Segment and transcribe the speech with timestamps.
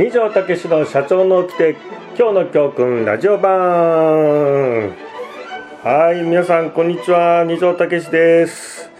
[0.00, 1.76] 二条武史の社長の起きて
[2.18, 4.96] 今日の教訓ラジオ版。
[5.82, 7.44] はい皆さんこんにちは。
[7.44, 8.90] 二条武史です、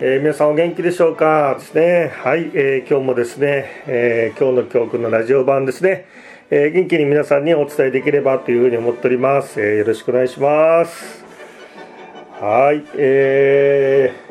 [0.00, 1.56] えー皆さんお元気でしょうか？
[1.58, 2.10] ですね。
[2.24, 6.06] はい、えー今日もですね、えー今日の教訓のラジオ版ですね、
[6.48, 11.22] えー元気に皆さんにお伝えできればというふうに思っております、えーよろしくお願いします。
[12.40, 14.25] はいえー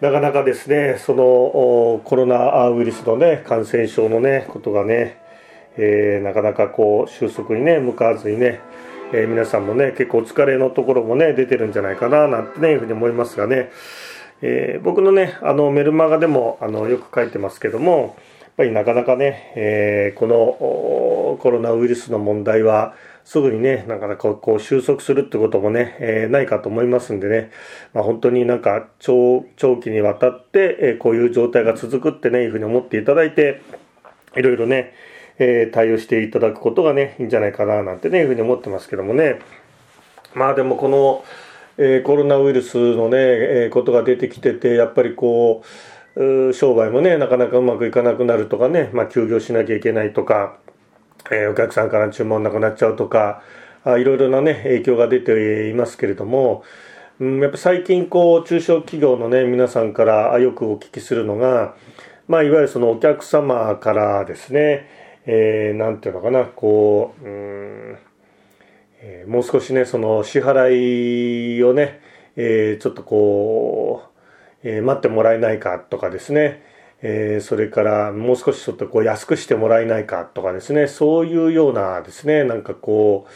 [0.00, 5.16] なかなかですね、そのコロナウイルスのね、感染症のね、ことがね、
[5.78, 8.60] えーなかなかこう収束にね、向かわずにね、
[9.14, 13.70] えー皆さんもね、結構お疲れのところもね、出てるんじゃないかな、なんてね、いうふうに思いますがね、
[14.42, 18.16] えー僕のね、あのメルマガでもあのよく書いてますけども、
[18.56, 27.50] ぱりなかなかね、えーこのコロナウイルスの問題は、すぐにね、なかなかこう収束するってこともね、えーないかと思いますんでね、
[27.92, 33.60] まあ、本当になんか長長期にわたって、えーこういう状態が続くってね、いうふうに思っていただいて、
[34.36, 34.94] いろいろね、
[35.38, 39.38] えー対応していただくことがね、いいんじゃないかななんてね、いうふうに思ってますけどもね。
[40.34, 41.24] まあでもこの、
[41.78, 45.66] えコロナウイルスのね、えことが出てきてて、やっぱりこう、
[46.52, 50.58] 商売もね、なかなかうまくいかなくなるとかね、まあ休業しなきゃいけないとか、
[51.30, 53.42] えーお客さんから注文なくなっちゃうとか、
[53.84, 56.64] あいろいろなね、影響が出ていますけれども、
[57.20, 61.74] うん、やっぱ最近こう、中小企業のね、皆さんからよくお聞きするのが、
[62.28, 64.88] まあ、いわゆるそのお客様からですね、
[65.26, 67.98] えーなんていうのかな、こう、うん
[69.02, 72.00] えもう少しね、その支払いをね、
[72.36, 74.15] えーちょっとこう、
[74.62, 76.62] えー待ってもらえないかとかですね、
[77.02, 83.26] えーそれからもう少しちょっとこう安くしてもらえないかとかですね、そういうようなですね、なんかこ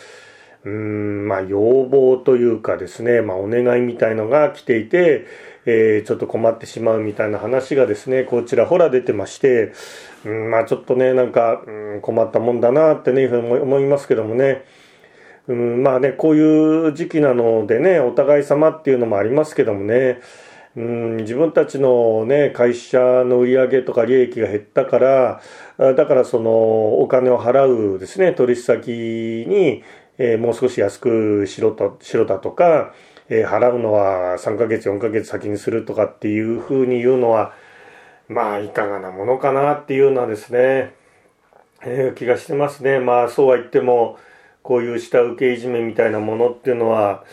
[0.65, 5.27] う、うん、まあ要望というかですね、まあお願いみたいのが来ていて、
[5.67, 9.73] えーちょっと困ってしまうみたいな話がですね、こちらほら出てまして、
[10.25, 14.65] うん、まあちょっとね、なんか、うん、困ったもんだなってね、いうふうに思いますけどもね、
[15.49, 20.21] うん、まあね、こういう時期なのでね、お互い様っていうのもありますけどもね、
[20.77, 25.41] うん、自分たちのね、会社の売り上げとか利益が減ったから、
[25.79, 29.83] だからそのお金を払うですね、取引先に、
[30.19, 32.95] えーもう少し安くしろと、しろだとか、
[33.29, 37.53] えー払うのは3ヶ月、4ヶ月先にするとかっていうふうに言うのは、
[38.29, 40.95] まあいかがなものかなっていうのはですね、
[41.83, 43.01] えー気がしてますね。
[43.01, 44.19] まあそうは言っても、
[44.63, 47.25] こういう下請けいじめみたいなものっていうのは、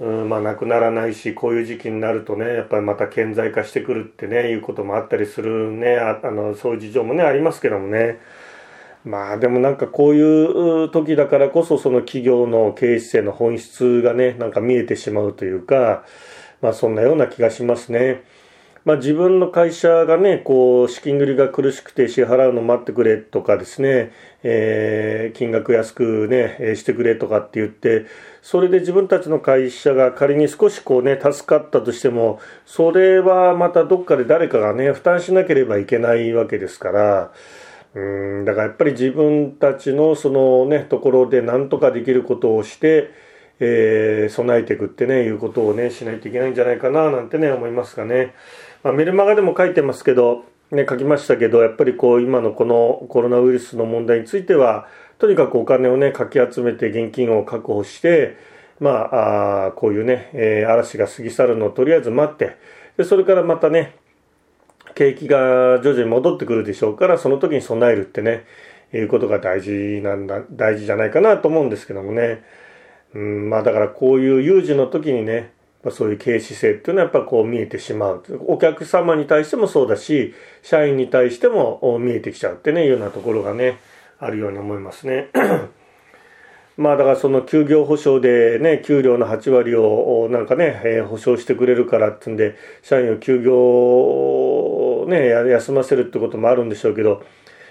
[0.00, 8.18] うん、まあなくならないし、こういう時期になるとね、やっぱりまた顕在化してくるってね、いうこともあったりするね、ああの、そういう事情もね、ありますけどもね。
[9.04, 16.04] まあでもなんかこういう時だからこそその企業の経営姿勢の本質がね、なんか見えてしまうというか、
[16.62, 18.22] まあそんなような気がしますね。
[18.84, 28.06] まあ自分の会社がね、こう資金繰りが苦しくて支払うの待ってくれとかですね、えー金額安くね、してくれとかって言って、
[28.42, 37.32] それで自分たちの会社が仮に少しこうね、助かったとしても、それはまたどっかで誰かがね、負担しなければいけないわけですから、
[37.94, 38.00] う
[38.42, 43.10] ん、だからやっぱり自分たちのそのね、ところで何とかできることをして、
[43.58, 48.34] えー備えていくってね、いうことをね、しないといけないんじゃないかな、なんてね、思いますがね。
[48.82, 54.86] まあ、メルマガでも書いてますけど、ね、書きましたけど、やっぱりこう、今のこのコロナウイルスの問題については、
[55.18, 58.36] とにかくお金をね、かき集めて現金を確保して、
[58.78, 62.56] まあ、あこういうね、えー嵐が過ぎ去るのをとりあえず待って、
[62.96, 63.96] で、それからまたね、
[64.94, 68.46] 景気が徐々に戻ってくるでしょうから、その時に備えるってね、
[68.94, 72.42] いうことが大事なんだ、大事じゃないかなと思うんですけどもね。
[73.14, 75.52] うん、まあだからこういう有事の時にね、
[75.82, 78.22] まあそういう経営姿勢っていうのはやっぱこう見えてしまう。
[78.46, 83.78] お客様に対してもそうだし、社員に対しても見えてきちゃうってね、いうようなところがね、
[84.18, 85.28] あるように思いますね。
[86.76, 97.22] まあだからその休業保障でね、給料の8割をなんかね、えー保証してくれるからってんで、社員を休業をね、休ませるってこともあるんでしょうけど、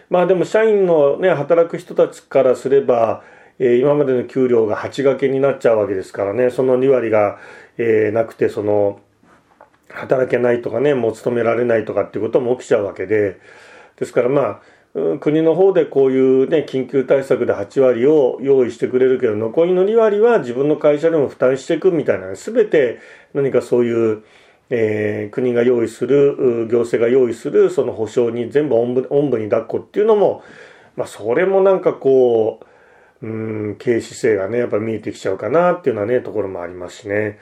[0.10, 3.24] まあでも社員のね、働く人たちからすれば、
[3.60, 7.40] えー今までの給料が8掛けになっちゃうわけですからね、その2割が、
[7.80, 9.00] えーなくて、その、
[9.90, 13.40] 働けないとかね、もう勤められないとかっていうことも起きちゃうわけで、
[13.96, 14.62] ですからまあ、
[15.20, 23.00] 国の方でこういうね、緊急対策で8割を用意してくれるけど、残りの2割は自分の会社でも負担していくみたいな、すべて
[23.34, 24.24] 何かそういう、
[24.72, 30.44] えー国が用意する、行政が用意するその保障に全部おんぶおんぶに抱っこっていうのも、
[30.96, 32.66] まあそれもなんかこう、
[33.22, 37.40] うん、経営姿勢がね、やっぱ見えてきちゃうかなっていうようなね、ところもありますしね。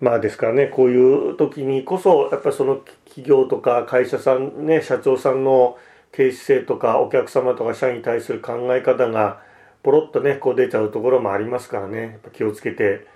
[0.00, 5.76] まあですからね、こういう時にこそ、やっぱりその企業とか会社さんね、社長さんの
[6.12, 9.40] 経営姿勢とかお客様とか社員に対する考え方が
[9.82, 13.06] ポロッとねこう出ちゃうところもありますからねやっぱ気をつけて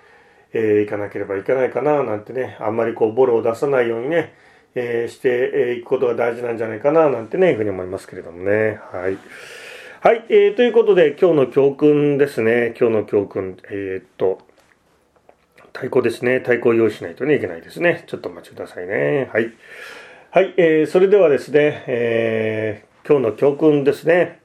[0.53, 4.33] い、えー、かなければいけないかななんてねあんまりこうボロを出さないようにね、
[4.75, 9.17] えー、していくことが大事なんじゃないかななんてねいうふうに思いますけれどもねはい。
[10.03, 14.39] はい、えー、ということで今日の教訓ですね今日の教訓えー、っと
[15.71, 16.39] 太鼓ですね。
[16.39, 18.03] 太鼓を用意しないとね、いけないですね。
[18.07, 19.29] ちょっとお待ちくださいね。
[19.31, 19.53] はい。
[20.29, 24.41] はい、えー、それではですね、えー、今日の教訓ですね。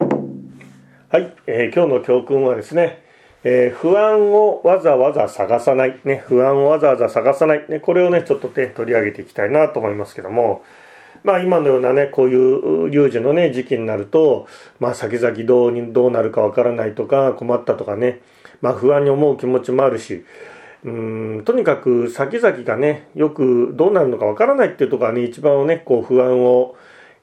[0.00, 3.00] はい、えー、今日の教訓はですね、
[3.44, 10.64] えー、不安をわざわざ探さない、ね、不安をわざわざ探さない、ね、これをね、ちょっとね、取り上げていきたいなと思いますけども、
[11.24, 14.46] まあ今のようなね、こういう有事のね、時期になると、
[14.80, 18.20] まあ先々どうに、どうなるかわからないとか、困ったとかね、
[18.62, 20.24] まあ、不安に思う気持ちもあるし
[20.84, 26.76] うんとにかく先々がねよくどうなるのかわからないっていうところがね一番ねこう不安を、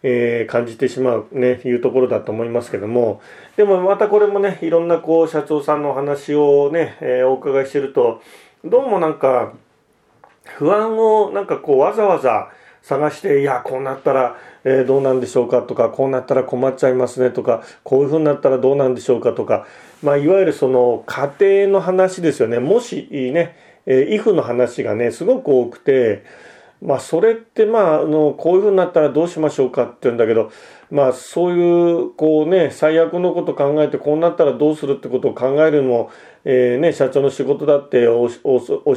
[0.04, 3.22] えー、感じてしまうねいうところだと思いますけども
[3.58, 8.22] でもまたこれもねいろんなこう社長さんのお話をね、えー、お伺いしてると
[8.64, 9.54] どうもなんか
[10.46, 12.50] 不安をなんかこうわざわざ
[12.82, 15.62] 探していやこうなったら、えー、どうなんでしょうか？
[15.62, 17.30] とかこうなったら困っちゃいますね？
[17.30, 19.34] とかこういうふうになったらどうなんでしょうか？
[19.34, 19.68] とか、
[20.02, 21.32] まあ、いわゆるその家
[21.66, 22.60] 庭の話ですよね。
[22.60, 23.56] もしね、
[23.86, 26.24] えー、イフの話がねすごく多くて
[26.82, 30.52] まあそれってまああのこういうふうになったらどうしましょうかって言うんだけど
[30.92, 36.12] まあそういうこうね最悪のこと考えてこうなったらどうするってことを考えるのも、
[36.46, 38.30] えー、ね社長の仕事だって教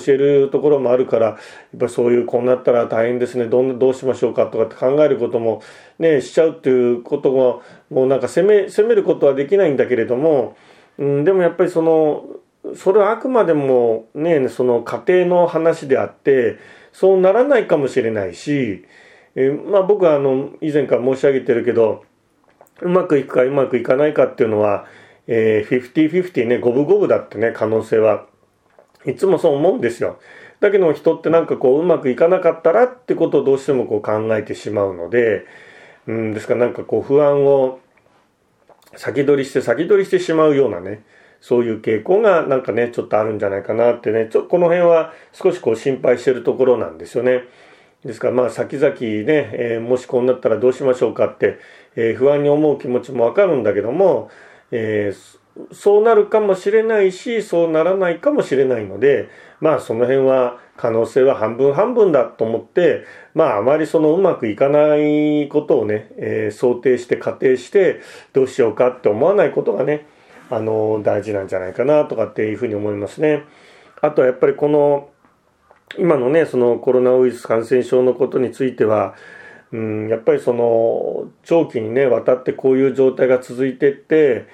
[0.08, 1.38] えるところもあるからやっ
[1.80, 3.46] ぱそういうこうなったら大変ですね。
[3.46, 5.62] どんどうしましょうかとかって考えることも
[5.98, 10.56] ねしちゃうっていうことももうなんか責め責めることはできないんだけれども、
[10.98, 12.24] うん、でもやっぱりその
[12.76, 16.58] それはあくまでもねその家庭の話であって
[16.92, 18.84] そうならないかもしれないし、
[19.34, 22.04] えー、まあ僕はあの以前から申し上げてるけど
[22.80, 24.86] うまくいくかうまくいかないかっていうのは、
[25.26, 28.26] えー、50-50ね五分五分だってね可能性は
[29.06, 30.18] いつもそう思うんですよ。
[30.60, 35.44] だけど人ってなんかこううまくいかなかったらってことをどうしてもこう考えてしまうので、
[36.06, 37.80] うん、ですからなんかこう不安を
[38.94, 41.02] 先取りして先取りしてしまうようなね、
[41.42, 47.42] そういう傾向がなんかね、ちょっとあるんじゃないかなってね、ちょこの辺は少しこう心配してるところなんですよね。
[48.04, 48.96] ですからまあ先々ね、
[49.52, 51.58] えー、もしこうなったらどうしましょうかって、
[51.96, 54.30] えー、不安に思う気持ちもわかるんだけども、
[54.70, 59.28] えー、そうなるかもしれないし、そうならないかもしれないので、
[59.60, 63.04] まあその辺は可能性は半分半分だと思って、
[63.34, 68.00] まああまりそのうまくいかないことをね、え、想定して仮定して
[68.32, 70.06] どうしようかって思わないことがね、
[70.54, 73.44] あの大事なんじゃないかなとかっていうふうに思いますね。
[74.00, 75.08] あとはやっぱりこの
[75.98, 79.14] 今のねそのコロナウイルス感染症のことについては、
[79.72, 84.46] うん、やっぱりその長期にねわたってこういう状態が続いてって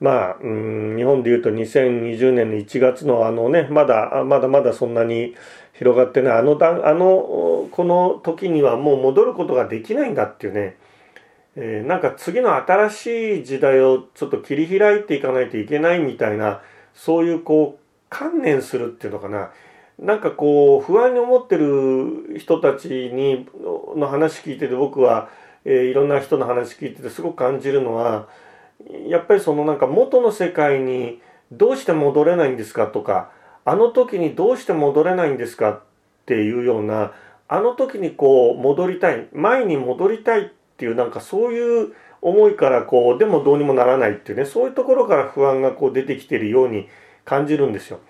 [0.00, 5.34] まあ、うん、日本でいうと2020年の1月のあのねまだまだまだそんなに
[5.74, 10.76] 広がってないあのあのこの時にはもう戻ることができないんだっていうね
[11.56, 13.06] えー、なんか次の新し
[13.40, 16.60] い時代をちょっと切り開いていかないといけないみたいな
[16.94, 19.50] そういうこう観念するっていうのかな。
[19.98, 23.48] なんかこう不安に思ってる人たちに
[23.96, 25.30] の話聞いてて僕は、
[25.64, 28.28] えー、いろんな人の話聞いててすごく感じるのは
[29.08, 33.30] やっぱりそのなんか元の世界にどうして戻れないんですかとか
[33.64, 35.80] あの時にどうして戻れないんですかっ
[36.26, 37.12] ていうような
[37.48, 46.86] あの時にこう戻りたい前に戻りたいっていうなんかそういう思いからこうでもどうにもならないっていうねそういうところから不安がこう出てきてるように
[47.24, 48.00] 感じるんですよ。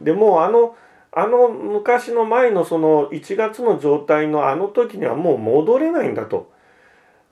[0.00, 0.76] でもあの
[1.10, 6.50] あの昔の前のその1月の状態のあの時にはもう戻れないんだと。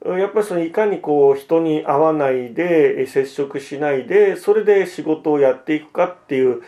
[0.04, 6.62] やっぱりそのいかにこう人に会わないで接触しないでそれで仕事をやっていくかっていう、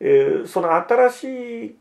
[0.00, 1.76] えー、その新しい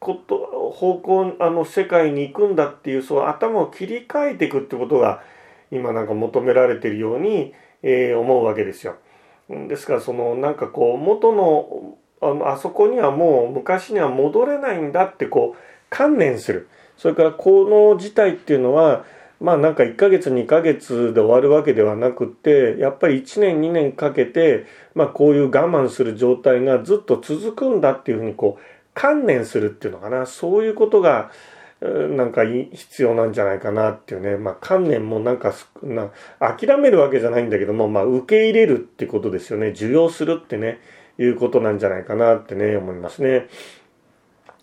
[0.00, 5.22] こと方向あの世界に行くんだっていうその頭を切り替えていくってことが
[5.70, 8.96] 今なんか求められているように、えー、思うわけですよ。
[9.48, 15.58] ですからそのなんかこう元のあのあそこにはもう昔には戻れないんだってこう
[15.88, 19.04] 観念するそれからこの事態っていうのは
[19.40, 28.62] まあなんか1ヶ月2ヶ月で終わるわけではなくってやっぱり1年2年かけてまあこういう我慢する状態がずっと続くんだっていうふうにこう
[28.94, 31.30] 観念するっていうのかなそういうことが
[31.80, 39.68] なんか必要なんじゃないかなっていうね、まあ、観念もなんかな諦めるわけじゃないんだけども、まあ、受け入れるってことですよね。
[39.68, 40.80] 受容するってね。
[41.18, 43.48] いうことなんじゃないかなってね思いますね。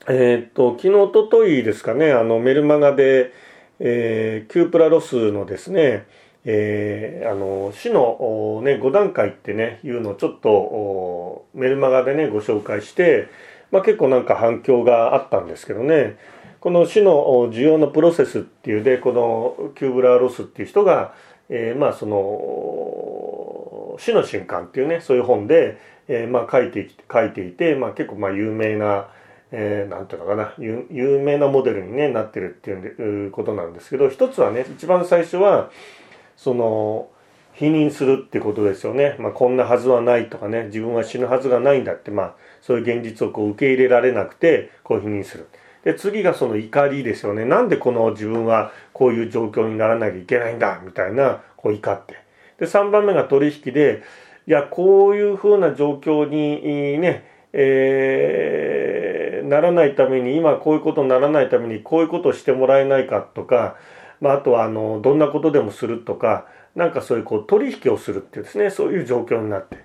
[0.08, 2.14] えー、っと昨日おとといですかね。
[2.14, 3.34] あのメルマガで、
[3.80, 6.06] えー、キューブラーロスのですね、
[6.46, 13.28] えー、あの死の、ね、5段階ってねいうのをちょっとメルマガでねご紹介して、
[13.72, 16.18] まあ、結構なんか反響があったんですけどね。
[16.66, 17.14] この死の
[17.52, 21.14] 受容のプロセスっていうでこのキューブラーロスっていう人が、
[21.48, 29.10] えー、まあその死の瞬間っていうねそういう本で、えー、まあ書いて書いていて、まあ、結構まあ有名な、
[29.52, 35.70] えー、なんていうのかな有名なモデルに、ね、なってるっていうことなんですけど一つはね一番最初は
[36.36, 37.10] その
[37.54, 45.48] 否認するってことですよね、まあ、こんなはずはないとかね自分は死ぬはずがないんだってまあそういう現実をこう受け入れられなくてこう否認する。
[45.86, 47.46] で次がその怒りですよね。
[47.46, 50.82] なんでこの自分はこういう状況にならなきゃいけないんだ？
[50.84, 52.16] みたいなこう怒って。
[52.60, 54.04] で3番目が取引で
[54.48, 63.78] いやこういうふうな状況にね、えー、ならないために今こういうことにならないためにこういうことをしてもらえないかとか
[64.22, 68.70] まあ、あとはあのどんなことでもするとかなんかそういうこう取引をするっていうですね。
[68.70, 69.78] そういう状況になって。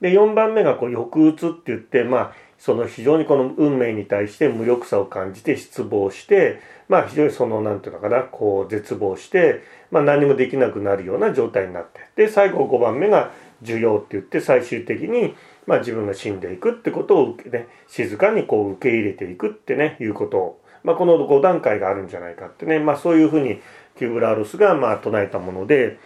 [0.00, 2.32] で4番目がこう抑うつって言ってまあ
[2.64, 15.34] その非常にこの運命に対して無力さを感じて失望してまあ非常にその何て言うのかなこう絶望して、まあ、何もできなくなるような状態になってで最後5番目が受容って言って最終的に
[15.66, 23.60] まあ自分が死んでいくってことを、ね、静かにこう受け入れていくってねいうことをまあ、この5段階があるんじゃないかってね、まあ、そういうふうに
[23.96, 25.98] キューブラーロスがまあ唱えたもので、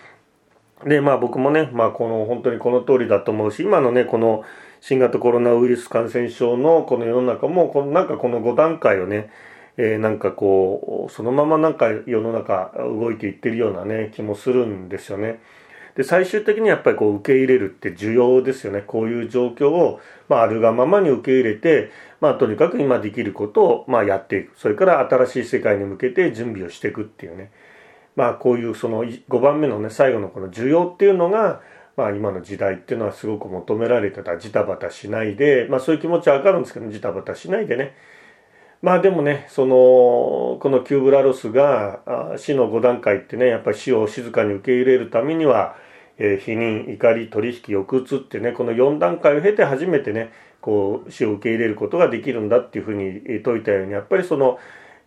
[0.84, 4.44] で、まあ僕もね、まあこの本当にこの通りだと思うし、今のね、この
[4.80, 9.30] 新型コロナウイルス感染症のこの世の中も、このなんかこの5段階をね、
[9.76, 15.40] えー、なんかこう、そのままなんか世の中動いていってるようなね、気もするんですよね。
[15.96, 18.84] で、最終的にやっぱりこう受け入れるって重要ですよね。
[18.86, 24.56] こういう状況を、まああるがままに受け入れて、まあとにかく今できることを、まあやっていく。
[24.56, 27.50] それから新しい世界に向けて準備をしていくっていうね。
[28.18, 31.60] まあこういうその5番目のね最後のこの需要っていうのが
[31.96, 37.94] まあ今の時代っていうのはすごく求められてたジタバタしないでまあそういう気持ちはわかるんですけどジタバタしないでね。
[38.82, 45.76] まあでもねそのこのキューブラロスが死の5段階ってねやっぱり死を静かに受け入れるためには、
[46.18, 54.58] えー、否認怒り取引抑うつってねこの4段階を経て初めてねこう死を受け入れることができるんだっていうふうに説いたようにやっぱりその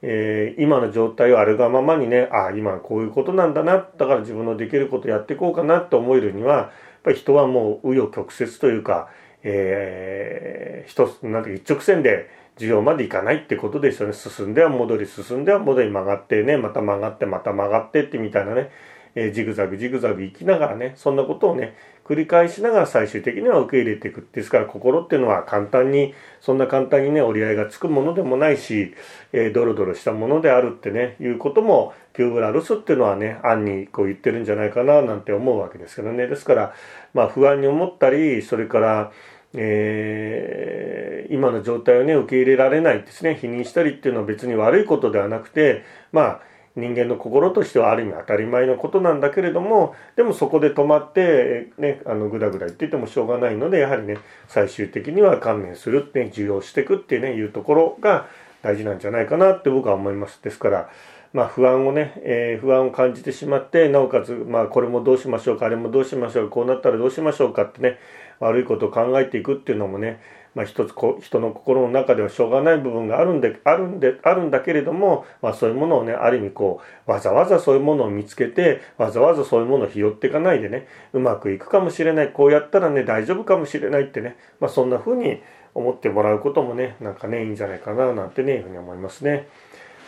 [0.02, 6.70] えー、今の状態をあるがままにねああ今こういうことなんだなだから自分のできることやっていこうかなと思えるにはやっ
[7.04, 9.10] ぱり人はもう紆余曲折というか、
[9.44, 14.14] えー、一なんて一直線で需要までいかないってことですよね。
[14.14, 18.70] 進んでは戻り進んでは戻り曲がってねまた曲がってまた曲がってってみたいなね
[19.16, 21.76] えー、ジグザグジグザグ生きながらねそんなことをね
[22.12, 28.94] 繰り返しながら最終的には受け入れていくですから心っていうのは簡単にそんな簡単にね折り合いがつくものでもないし、
[29.32, 36.28] えー、ドロドロしたものであるってねいうこともピューブラルスっていうのはね暗にこう言ってるんじゃないかななんて思うわけですけどね。
[36.28, 36.74] ですから
[37.14, 39.12] まあ不安に思ったりそれから
[39.54, 46.42] えー、今の状態をね受け入れられないですね否認したりっていうのは別に悪いことではなくてまあ
[46.76, 58.28] 人間の心としてはある意味当たり前のことなんだけれどもでもそこで止まって、ね、あのぐだぐだ言っててもしょうがないのでやはりね最終的には観念するって受容していくっていうねいうところが
[58.62, 60.40] 大事なんじゃないかなって僕は思います。
[60.44, 60.90] ですから
[61.34, 67.98] まあ不安をね、えー、不安を感じてしまってなおかつまあこれもどうしましょうかあれもどうしましょうかこうなったらどうしましょうかってね
[68.40, 70.20] 悪いことを考えていくっていうのもね
[70.54, 85.42] まあ、一つこ人の心の中ではしょうがない部分があるんであるんであるんだけれども、まあ、そういうものをねある意味こうわざわざそういうものを見つけてわざわざそういうものを拾っていかないでねうまくいくかもしれないこうやったらね大丈夫かもしれないってね、まあ、そんな風に
[85.74, 89.48] 思ってもらうこともねなんかねいいんじゃないかななんてねいうふうに思いますね。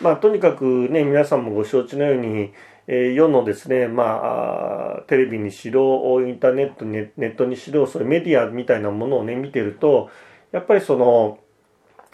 [0.01, 2.51] まあ、とにかくね皆さんもご承知のように
[2.88, 10.09] えー、世のですね、まあ、テレビにしろ、インターネット、ネットにしろ、そういうメディアみたいなものをね、見てると、
[10.53, 11.39] やっぱりその、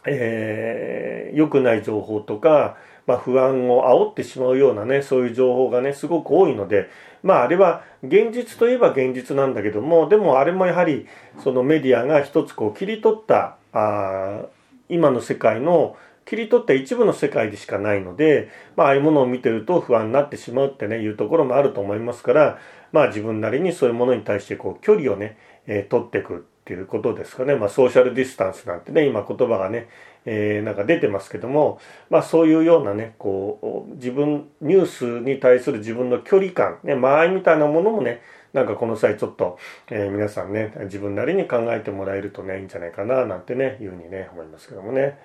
[0.07, 6.89] えー、良くない情報とか、まあ、不安を煽ってしまうようなねそういう情報がねすごく多いので
[7.21, 11.05] まああれは現実といえば現実なんだけどもでもあれもやはり
[11.43, 14.45] そのメディアが一つこう切り取ったあ
[14.87, 22.59] 今の世界の切り取った一部の世界でしかないので、まあ、ああいうものを見てると不安になってしまうってねいうところもあると思いますから
[22.93, 26.45] まあ自分なりにそういうものに対してこう距離をね、えー、取っていく。
[26.69, 27.55] っていうことですかね。
[27.55, 29.89] まあ、ソーシャルディスタンスなんてね、今言葉がね、
[30.25, 31.79] えー、なんか出てますけども、
[32.11, 38.21] まあ、そういうようなね、こう、自分、ニュースに対する自分の距離感、ね、間合いみたいなものもね、
[38.53, 39.57] なんかこの際ちょっと、
[39.89, 45.17] えー、皆さんね、自分なりに考えてもらえるとね、いいんじゃないかな、なんてね、いうふうにね、思いますけどもね。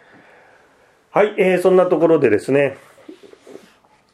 [1.11, 2.79] はい、えー、そんなところでですね、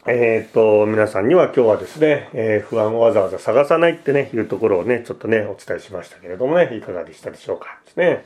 [0.06, 8.24] えっ、と、皆さんには今日はですね、えー、不安をわざわざ探さないってね、いうところをね、ちょっとね、お伝えしましたけれどもね、いかがでしたでしょうかですね。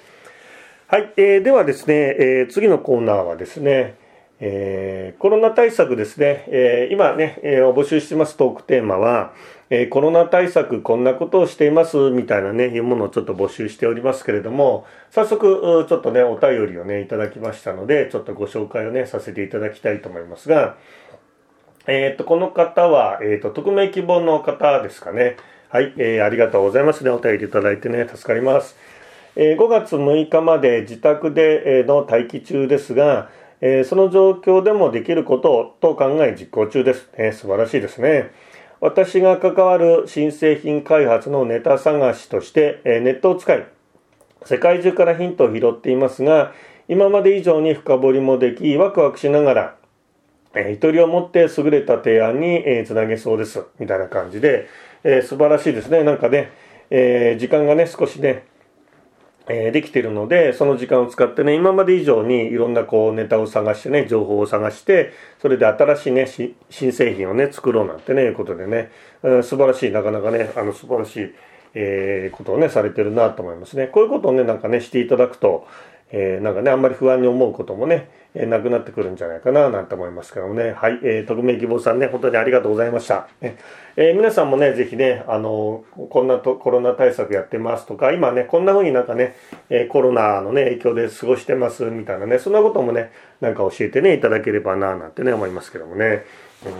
[0.86, 3.96] はい、えー、ではですね、えー、次のコーナーはですね、
[4.38, 9.32] えー、コロナ対策ですね、えー、今ね、えー、募集してますトークテーマは、
[9.70, 20.76] えコロナ対策こんなことをしていますみたいなね、いうものをちょっと募集しておりますけれども、早速、ちょっとね、お便りをね、いただきましたので、ちょっとご紹介をね、させていただきたいと思いますが、
[21.86, 25.36] えっ、と、この方は、えっ、と、匿名希望の方ですかね。
[25.68, 27.10] はい、えー、ありがとうございますね。
[27.10, 28.76] お便りいただいてね、助かります。
[29.36, 33.28] えー、5月6日まで自宅での待機中ですが、
[33.60, 37.08] えー、その状況でもできることをと考え実行中です。
[37.16, 38.30] え、素晴らしいですね。
[38.80, 43.66] 私が関わる新製品開発のネタ探しとして、えー、ネットを使い、
[44.44, 46.52] 世界中からヒントを拾っていますが、
[46.86, 49.76] 今まで以上に深掘りもでき、ワクワクしながら、
[50.54, 53.64] えー、ゆとりを持って優れた提案に、えー、つなげそうです。
[53.78, 54.68] みたいな感じで、
[55.02, 56.02] えー、素晴らしいですね。
[56.04, 56.50] なんかね、
[56.90, 58.44] えー、時間がね、少しね、
[59.46, 68.90] えー、できてるので、その時間を使ってね、今まで以上にいろんなこうネタを探してね、情報を探して、それで新しいね、新製品をね、作ろうなんてね、いうことでね、
[69.22, 71.34] うん、素晴らしい、なかなかね、あの素晴らしい、
[71.74, 73.88] えー、ことをね、されてるなと思いますね。
[73.88, 75.66] こういうことをね、なんかね、していただくと、
[76.16, 80.70] えー、なんかね、あんまり不安に思うこともね、えー、なくなってくるんじゃないかな、なんて思いますけどもね。
[80.70, 83.26] はい、えー、匿名希望さんね、本当にありがとうございました。
[83.42, 89.34] えー、皆さんもね、ぜひね、あの、こんなとコロナ対策やってますとか、今ね、こんな風になんかね、
[89.70, 96.22] え、コロナのね、影響で過ごしてますみたいなね、そんなこともね、なんか教えてね、いただければな、なんてね、思いますけどもね。
[96.64, 96.72] うん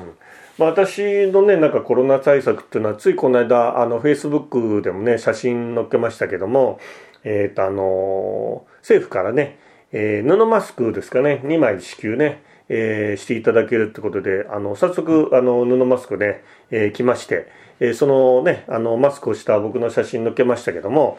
[0.59, 6.79] まあ、私のね、なんかコロナ対策っていうのは、ついこの間、あの、Facebook でもね、写真載っけましたけども、
[7.25, 9.59] えっ、と、あの政府からね、
[9.93, 17.49] えー、布マスクですかね、2枚支給ね、えー、していただけるってことで、あの、早速、あの、布マスクね、えー、来まして、
[17.81, 21.17] えー、そのね、あの、マスクをした僕の写真載っけましたけども、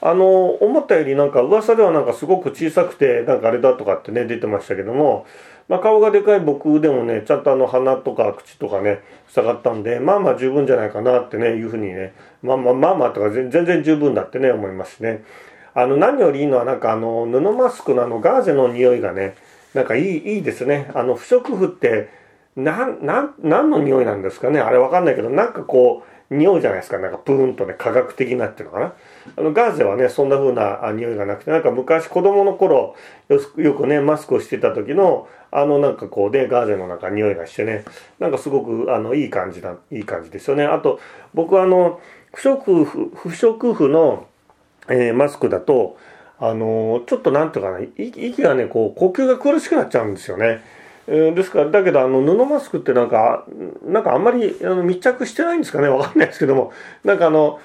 [0.00, 5.26] あの、思ったよりなんか噂ではなんかすごく小さくて、なんかあれだとかってね、出てましたけども、
[5.68, 15.22] まあ、顔がでかい僕でもね、ちゃんとあの鼻とか口とかね、塞がったんで、まあまあ十分じゃないかなってね、いうふうにね、まあまあまあまあとか全然十分だってね、思いますしね。
[15.74, 19.36] あの、何よりいいのはなんかあの、布マスクのあのガーゼの匂いがね、
[19.74, 20.90] なんかいい、いいですね。
[20.94, 22.10] あの、不織布って、
[22.56, 24.60] なん、なん、何の匂いなんですかね？
[24.60, 26.98] あれわかんないけど、なんかこう、匂うじゃないですか。
[26.98, 28.92] なんかプーンとね、科学的なっていうのかな？
[29.36, 32.94] あの、ガーゼはね、そんな風な匂いがなくて、なんか昔子供の頃、
[33.56, 37.84] よくね、マスクをしてた時の、あのなんかこうね、ガーゼのなんか匂いがしてね、
[38.18, 40.64] なんかすごく、あの、いい感じだ、いい感じですよね。
[40.64, 41.00] あと、
[41.32, 42.00] 僕はあの、
[42.34, 44.26] 不織布、不織布の、
[44.88, 45.96] えー、マスクだと、
[46.38, 50.62] あのー、ちょっとなんていうかな、息がね、こう、呼吸が苦しくなっちゃうんですよね。
[51.06, 53.44] えー、ですから、だけど、あの、布マスクってなんか、
[53.84, 56.72] なんかあんまりあの密着してないんですかね、わかんないですけども、
[57.04, 57.60] なんかあの、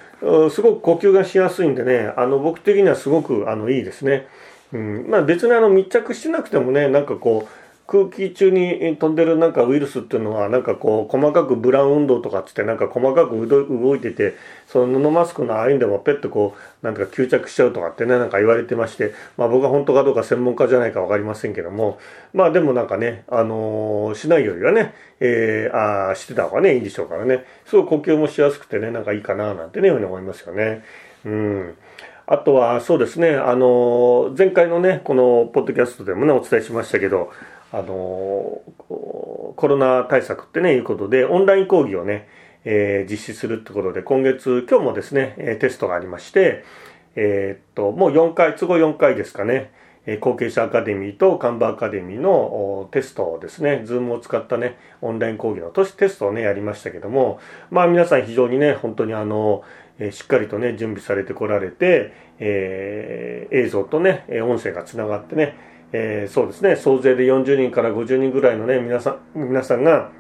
[0.49, 4.27] すごく呼吸がしやすいんでね、あの、僕的にはすごく、あの、いいですね。
[4.73, 14.36] うん、まあ別にあの密着してなくてもね、なんかこう、空気中に飛んでるなんかウイルスっていうのはなんかこう細かくブラウン運動とかっつってなんか細かく動いてて
[14.67, 21.97] その布マスクのあいんでもペッとこうなんか吸着しちゃうとかってねなんか言われてましてまあ僕は本当かどうか専門家じゃないか分かりませんけども
[22.34, 30.84] まあでもなんかねあのー、しないよりはね、えー、あしてた方がねいいんでしょうからねすごい呼吸もしやすくてねなんかいいかななんてねいうふうに思いますよね。
[31.26, 31.78] うん
[32.30, 37.32] あとはそうですねあの、前回のねこのポッドキャストでもねお伝えしましたけど
[37.71, 42.27] あのコロナ対策ってねいうことでオンライン講義をね、
[42.63, 46.63] えー、実施するってことで今月今日もですねテストがありまして
[47.15, 49.71] えー、っともう4回都合4回ですかね
[50.21, 59.63] 後継者アカデミーとカンバーアカデミーのテストをですね、ズームを使ったね、オンライン講義の都市テストをね、やりましたけども、まあ皆さん非常にね、本当にあの、
[60.12, 65.58] しっかりとね、準備されてこられて、えー、映像とね、音声がつながってね、
[65.93, 70.12] えー、そうですね、総勢で40人から50人ぐらいのね、皆さん、皆さんが、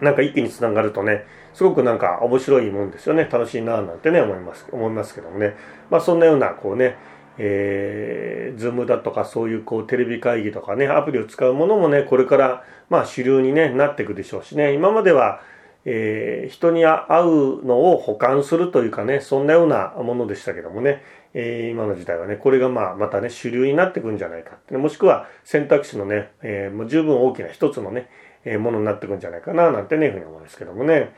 [0.00, 3.28] なんか一気につながるとね、すごくなんか面白いもんですよね。
[3.30, 5.56] 楽しいなぁなんてね、思います、思いますけどもね。
[5.90, 6.96] まあそんなような、こうね、
[7.38, 15.40] えー、ズームだとかそういうこうテレビ会議とかね、アプリを使うものもね、これからまあ主流に、ね、なっていくでしょうしね、今までは、
[15.84, 21.02] えー、人に会うのを補完するというかね、そんなようなものでしたけどもね、
[21.34, 28.08] えー、今の時代はね、これがまあまたね、主流になっていくんじゃないか、もしくは選択肢のね、えー、もう十分大きな一つのね、
[28.44, 31.14] えー、ものになっていくんじゃないかな、なんてね、ふうに思うんですけどもね。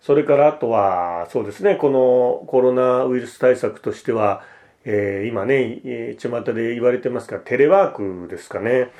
[0.00, 4.42] それからあとは、そうですね、このコロナウイルス対策としては、
[4.84, 8.90] えー、今ね、巷で言われてますが、テレワークですかね。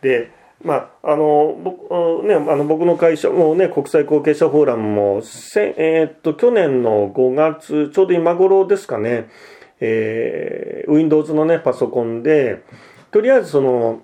[0.00, 0.30] で、
[0.64, 9.28] まあ、あの僕ね、あの僕の会社もね、国際後継者フォーラムもせ、えー、っと、去年の5月、ちょうど今頃ですかね、
[9.84, 12.62] えー、Windows のね、パソコンで、
[13.10, 14.02] とりあえずその、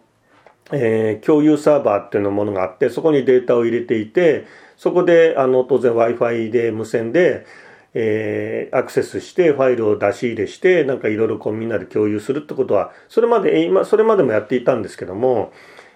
[0.72, 4.44] えー、共有サーバーっていうのものがあって、そこにデータを入れていて、
[4.76, 7.46] そこで、あの、当然 Wi-Fi で無線で、
[7.94, 15.52] えー、アクセスしてファイルを出し入れしてなんかいろいろこうみんなで共有するってことはそれまで今それまでもやっていたんですけども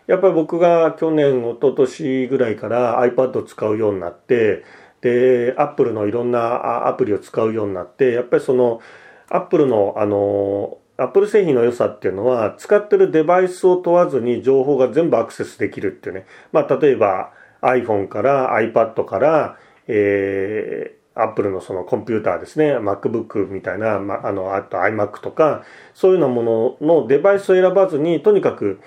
[0.06, 4.64] やっぱり僕が去年一昨年ぐらいから iPad を使うようになって
[5.02, 8.80] で Apple のいろんなアプリを使うようになってやっぱりその
[9.28, 16.26] Apple のあの Apple 製品の良さっていうのは使ってるデバイスを問わずに情報が全部アクセスできるっていうね。
[16.52, 17.32] まあ例えば
[17.62, 19.56] iPhone から iPad から、
[19.88, 22.76] えー、Apple のそのコンピューターですね。
[22.76, 28.80] MacBook みたいな、まあのあと iMac とかそういうようなもののデバイスを選ばずにとにかく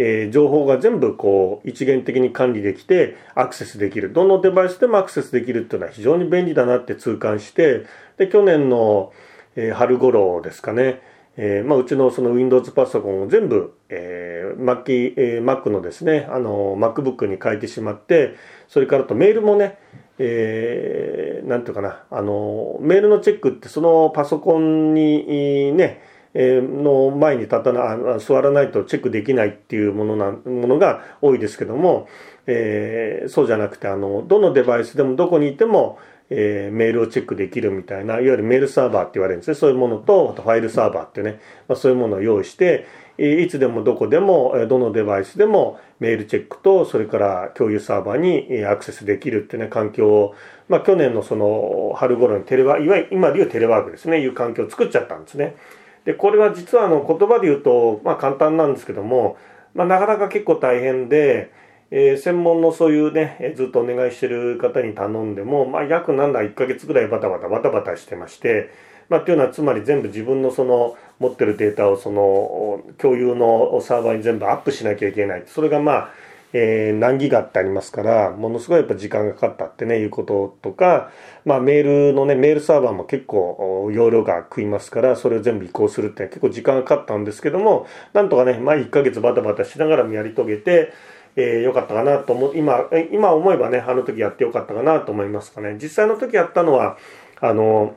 [0.00, 4.12] えー、情報が全部こう一元的に管理できてアクセスできる。
[4.12, 7.84] どのデバイスでもアクセスできるっていうのは非常に便利だなって痛感して
[8.16, 9.12] で去年の、
[9.56, 11.00] えー、春頃ですかね、
[11.36, 18.34] えーまあ、うちのその Windows パソコンを全部、えー Mac えー、Mac のですねあの MacBook に変えてしまって
[18.68, 19.78] それからとメールもね
[20.20, 26.02] えー、なんていうかなあのメールのチェックってそのパソコンにね
[26.34, 32.08] の前に立たな座らないとチェックできないっていうものなものが多いですけども、
[32.46, 35.98] えー、そうじゃなくてあのどのデバイスでもどこにいても、
[36.30, 39.54] えー、メールをチェックできるみたいないわゆるメールサーバーって言われるんですね。
[39.54, 42.86] そういうものとあとファイルサーバーってね、まあ、そういうものを用意して
[43.18, 50.34] いつでもどこでもどのデバイスでもメールチェックとそれから共有サーバーにアクセスできるってね環境を、
[50.68, 54.20] まあ、去年のその春頃にテレワークいわゆる今でいうテレワークですね。
[54.20, 55.56] いう環境を作っちゃったんですね。
[56.04, 59.36] でこれは実はあの言葉で言うと、まあ、簡単なんですけども、
[59.74, 61.52] まあ、なかなか結構大変で、
[61.90, 68.70] えー、専門のそういうねずっとお願いしてる方に頼んでも、まあ、約なんだ1ヶ月ぐらいバタバタバタバタしてまして、
[69.08, 75.44] まあ、っていうのはつまり全部自分のその持ってるデータをその共有のサーバーに全部アップしなきゃいけない。
[75.46, 76.10] それがまあ
[76.52, 81.10] えー、何ギガってありますから、ものすごいやっぱ時間がかかったってね、いうこととか、
[81.44, 90.92] まあメールのね、メールサーバーも結構容量が食いますから、それを全部移行するって結構時間がかかったんですけども、なんとかね、まあ1ヶ月バタバタしながらやり遂げて、
[91.40, 95.78] えー、よかったかなと思う、今、今思えばね、あの時やってよかったかなと思いますかね。
[95.80, 96.98] 実際の時やったのは、
[97.40, 97.94] あの、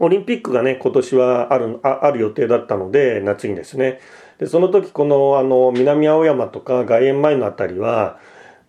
[0.00, 4.00] オリンピックがね、今年はある、ある予定だったので、夏にですね。
[4.38, 8.18] でその時このあの南青山とか外苑前の辺りは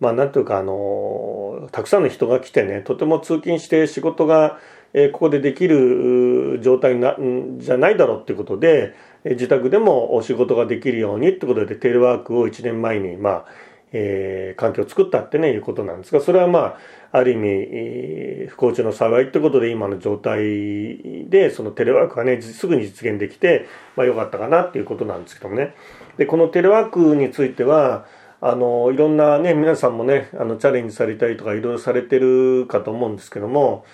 [0.00, 4.58] まあなんというかあのたくさんの人が来てねとても通勤して仕事が、
[4.92, 7.16] え、ここでできる状態な
[7.58, 13.44] じゃないだろうっていうことで自宅でもお仕事ができるようにってことでテレワークを1年前にまあ
[13.92, 16.78] えー、環境を作ったってねいうことなんですがそれはまあ
[17.12, 25.74] ある意味、えー、不幸中の幸いってことで今の状態でそのテレワークがねすぐに実現できて、まあ、よかったかなっていうことなんですけどもね。
[26.18, 28.06] でこのテレワークについては
[28.40, 33.84] あのいろんなね皆さんもねあのチャレンジされたりとかいろいろされてるかと思うんですけども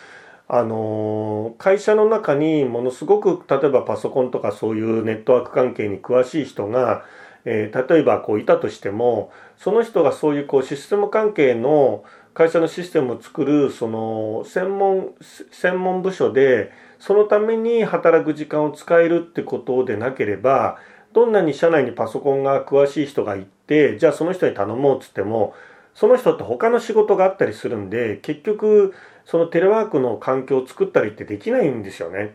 [0.47, 7.05] あの会社の中にものすごく例えばパソコンとかそういうネットワーク関係に詳しい人が
[7.47, 15.15] えー、例えばこういたとしてもその人がそういうこうシステム関係の会社のシステムを作るその専門
[15.51, 20.79] 専門部署でそのために働く時間を使えるってことでなければ
[21.13, 25.55] どんなに社内にパソコンが詳しい人がいてじゃあその人に頼もうっつっても
[25.95, 32.35] その人って他の仕事があったりするんで結局そのテレワークの環境を作ったりってできないんですよね。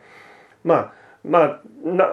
[0.64, 1.62] まあまあ、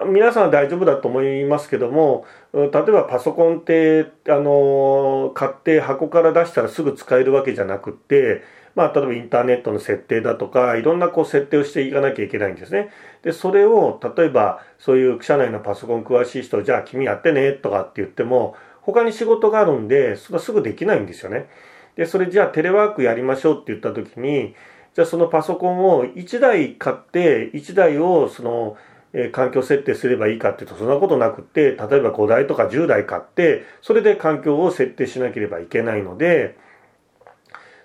[0.05, 8.43] 皆さんは大丈夫だと思いますけども例えばパソコンってあの買って箱から出したらすぐ使えるわけじゃなくって、
[8.75, 12.89] まあ、例えばインターネットの設定だとかいろんなこう設定をしていかなきゃいけないんですね。
[13.23, 21.49] でそれを例えばそういう社内のパソコン詳しい人じゃあ君やってねとかって言っても他に仕事があるんでそれはすぐできないんですよね。
[21.95, 24.53] でそれじゃあテレワークやりましょうって言った時に
[24.93, 28.77] じゃあそのパソコンを1台買って1台をその
[29.13, 36.57] え環境設定すればいいかっていうとそんなことなくって例えば5台とか10台買ってそれで環境を設定しなければいけないので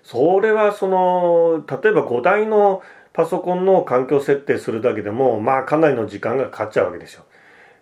[0.03, 7.23] それはその例えば5台のパソコンの環境設定するだけでもまあかなりの時間がかかっちゃうわけですよ。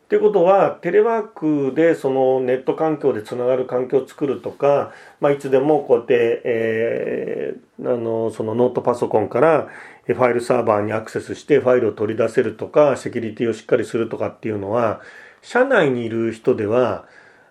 [0.03, 9.69] っていうことはテレワークでそのネット環境でつながる環境を作るとか、まあ、いつでもこうやって、えー、あのそのノートパソコンから
[10.07, 14.99] ファイルサーバーにアクセスしてファイルを取り出せるとかセキュリティをしっかりするとかっていうのは
[15.41, 17.05] 社内にいる人では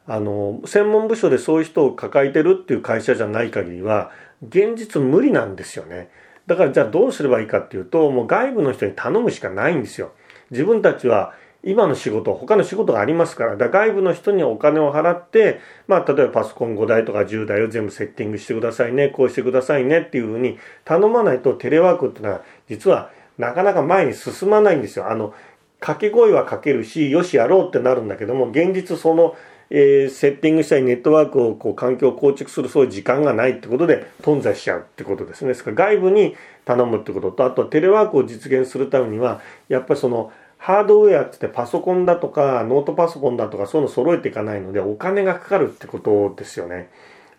[0.06, 4.10] あの専門部署でそういう人を抱えてるっていう会社じゃない限りは
[4.46, 6.10] 現実無理なんですよね。
[6.46, 10.12] だからじゃあどうすればいいかっていうともう外部の人に頼むしかないんですよ。
[10.50, 25.10] 自分たちは今の仕事他の仕事がありますからだ外部の人にお金を払ってまあ例えばパソコン5台とか10台を全部セッティングしてくださいねこうしてくださいねっていうふうに頼まないとテレワークっていうのは実はなかなか前に進まないんですよ。
[25.10, 25.34] あの
[25.80, 29.34] 掛け声はかけるしよしやろうってなるんだけども現実その
[29.74, 35.48] えー、セッティングしたりネットワークをこう環境を構築するそういう時間がないってことで頓挫しちゃうってことですね。
[35.48, 40.30] ですから外部に頼むってこととあとテレワークを実現するためにはやっぱりその
[40.62, 46.88] ハードウェアってってパソコンだとかノートパソコンだとかそういうの揃えていかないのでお金がかかるってことですよね。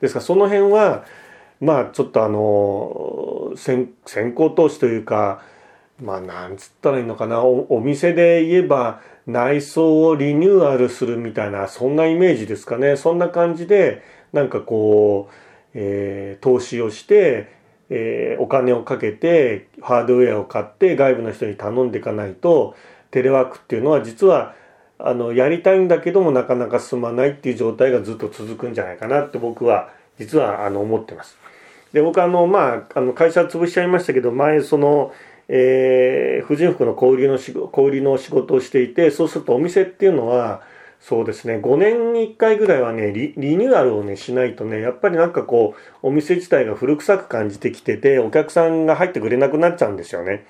[0.02, 1.06] ですからその辺は
[1.62, 5.42] まあちょっとあの先行投資というか
[6.02, 15.34] まあなんつったらいいのかなお店で言えば内装をリニューアルするみたいなそんなイメージですかねそんな感じでなんかこう、
[15.76, 17.54] えー、投資をして、
[17.90, 22.76] えー、お金をかけてハードウェアを買って外部の人に頼んでいかないと
[23.14, 24.56] テレワークっていうのは実は
[24.98, 31.38] あのやりたいんだけどもなかなか進まないっていう状態がずっと続くんじゃないかなって僕は実はあの思ってます。
[31.94, 35.14] で僕あのまああの会社潰しちゃいましたけど前その
[35.50, 40.62] えー、婦人服の小売りの小売りの仕事をしていてそうするとお店っていうのは
[41.02, 50.46] そうですね5年に1回ぐらいはねリニューアルをねしないとねやっぱりなんかこうお店自体が古臭く感じてきててお客さんが入ってくれなくなっちゃうんですよね。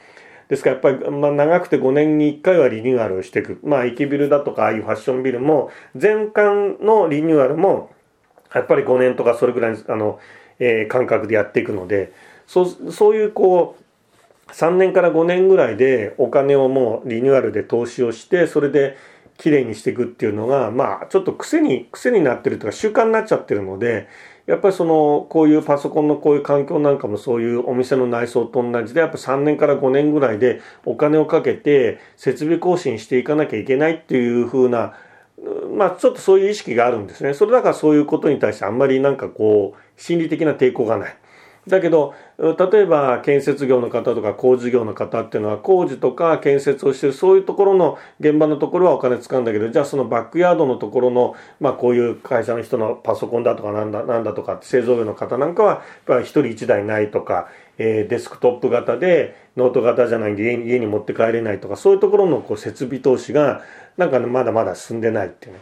[0.54, 3.60] ですからやっぱり、まあ、長くて5年に1回はリニューアルをしていく。
[3.64, 7.90] まあ、駅ビルだとか、ああいうファッションビルも、全館のリニューアルも、
[8.54, 10.20] やっぱり5年とかそれぐらいあの、
[10.60, 12.14] えー、間隔でやっていくので、
[12.46, 18.96] そう、そういうこう、3年から5年ぐらいでお金をもうリニューアルで投資をしてそれで
[19.40, 24.08] きれいにしていくっていうのがまあちょっと癖に癖になってるとか習慣になっちゃってるので
[24.46, 34.94] やっぱりそのこういうパソコンのこういう環境なんかもそういうお店の内装と同じでやっぱ3年から5年ぐらいでお金をかけて設備更新していかなきゃいけないっていう風な
[35.76, 37.34] まあちょっとそういう意識があるんですね。
[37.34, 41.18] それだからそういうことに対してあんまりなんかこう心理的な抵抗がない。
[41.68, 57.48] だけど例えば建設業の方とか工事業の方っていうのは工事とか建設をしてるそういうところの現場のところはお金使うんだけどじゃあそのバックヤードのところの、まあ、こういう会社の人のパソコンだとかなんだなんだとか製造業の方なんかはやっぱり1人1台ないとか、
[57.78, 63.62] えー、デスクトップ型でノート型じゃないんで家に持って帰れないとかそういうところのこう設備投資が
[63.96, 65.60] なんか、ね、まだまだ進んでないっていうね。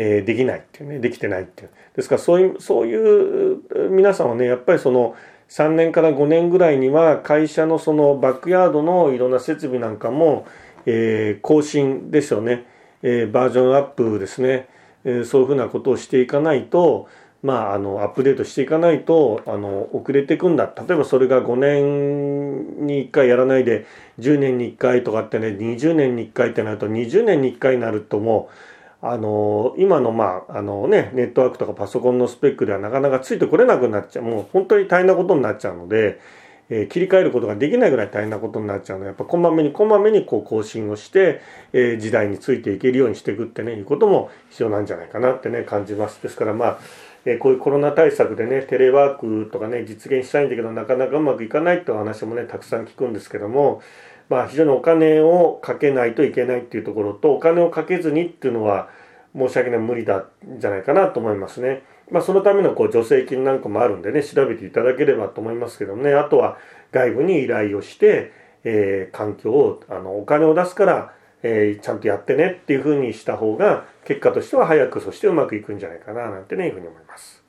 [0.00, 1.70] え、できないっていうねできてないっていう。
[1.96, 5.16] ですからそういうそういう皆さんはねやっぱりその
[5.48, 10.46] 3年から5年ぐらいには会社のそのバックヤードのいろんな設備なんかも、
[10.86, 12.66] え、更新ですよね、
[13.02, 14.68] え、バージョンアップですね、
[15.04, 17.08] え、そういうふうなことをしていかないと
[17.40, 20.72] まあ、あのアップデートしていかないとあの遅れていくんだ。
[20.76, 23.86] 例えばそれが5年に1回やらないで
[24.18, 34.24] 10年に1回とかってね20年に1回ってなると20年に1回になるともうあの今のまああのねネットワークとかパソコンのスペックではなかなかついてこれなくなっちゃう。
[34.24, 36.20] もう本当に大変なことになっちゃうので、
[36.68, 41.40] えー、切り替えることができないぐらい大変なことになっちゃうのでやっぱこまめにこまめにこう更新をして、
[41.72, 46.20] えー、時代についていけるようにしていくってねいうことも必要なんじゃないかなってね感じます。
[46.20, 46.78] ですからまあ
[47.24, 53.82] えこういうコロナ対策でねテレワークとかね実現したいんだけどなかなかうまくいかないっていう話もねたくさん聞くんですけども
[54.28, 58.88] まあ非常にお金をかけないといけないっていうところとお金をかけずにっていうのは
[59.36, 60.24] 申し訳ない無理だ
[60.58, 61.82] じゃないかなと思いますね。
[62.10, 66.56] まあ、そのためのこう助成金なんかもあるんでね調べていただければと思いますけどねあとは
[66.90, 68.32] 外部に依頼をして、
[68.64, 71.12] えー、環境をあのお金を出すから、
[71.42, 77.44] えー、ちゃんとやってねっていうふうにした方が結果としては早くそしてうまくいくんじゃないかななんてねいうふうに思います。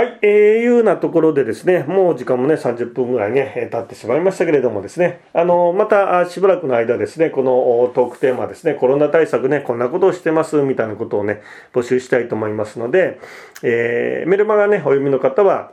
[0.00, 11.42] はい、えー、いうようなところでですね、もう時間もね、30分ぐらいね、経ってしまいましたけれどもですね、あの、またしばらくの間ですね、このトークテーマですね、コロナ対策ね、こんなことをしてます、みたいなことをね、
[11.74, 13.20] 募集したいと思いますので、
[13.62, 15.72] えー、メルマガね、お読みの方は、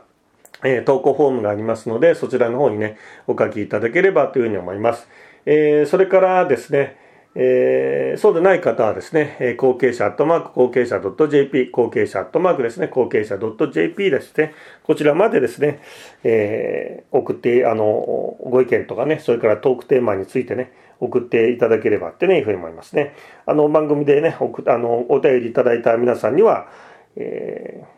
[0.62, 5.08] えー、投稿フォームがありますので、そちらの方にね、お書きいただければというふうに思います。
[5.46, 6.98] えー、それからですね、
[7.40, 15.80] えー、そうでない方はですね、え後継者アットマーク後継者 .jp、後継者アットマークですね、後継者 .jp ですね、こちらまでですね、
[16.24, 23.14] えー、送って、あの、ご意見とかね、それからトークテーマについてね、送っていただければってね、いうふうに思いますね。
[23.46, 26.66] あの、番組でね、あの、お便りいただいた皆さんには、
[27.14, 27.97] えー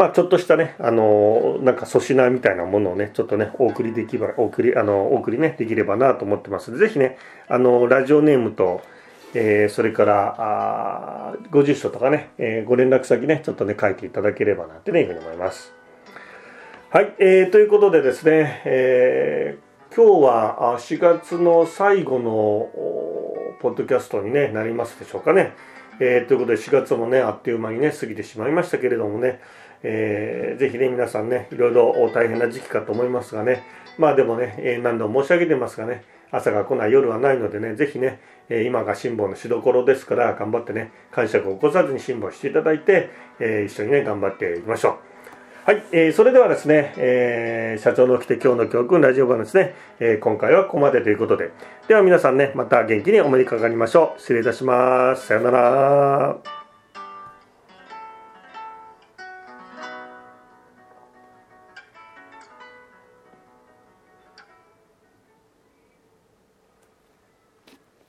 [0.00, 6.70] まあ、ちょっとしたね、あのなんか粗品みたいなものをね、ちょっとね、お送りできれば、お送り、あの、お送りね、できればなと思ってます。
[6.70, 8.80] ので、ぜひね、あの、ラジオネームと、
[9.34, 15.72] えー、それからあご住所とかね、えー、ご連絡先ねちょっとね書いていただければなってねいうふうに思います。
[16.90, 22.70] はい、えー、ということでですね、えー、今日は4月の最後の
[23.60, 25.52] ポッドキャストに、ね、なりますでしょうかね、
[26.00, 29.40] えー、ということで4月もねあっという間にね過ぎてしまいましたけれどもね、
[29.82, 33.62] えー、ぜひね皆さんねいろいろ大変な時期かと思いますがね。
[33.98, 45.10] まあでもね、えー、何度も申し上げてますがね朝が来ない夜はないのでねぜひね、え今が辛抱のしどころですから頑張ってね感触を起こさずに辛抱していただいて、え一緒にね頑張っていきましょう。
[45.66, 51.50] はい、えー、それではですね、えー、社長の来て今日の教訓ラジオ版ですね、えー、今回はここまでということで。
[51.86, 54.20] では皆さんねまた元気にお目にかかりましょう。
[54.20, 55.26] 失礼いたします。
[55.26, 56.59] さようなら。